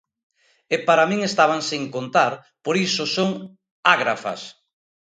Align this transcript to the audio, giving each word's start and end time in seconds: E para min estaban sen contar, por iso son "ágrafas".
E 0.75 0.77
para 0.87 1.07
min 1.09 1.19
estaban 1.29 1.61
sen 1.69 1.83
contar, 1.95 2.31
por 2.65 2.75
iso 2.87 3.03
son 3.15 3.29
"ágrafas". 3.95 4.41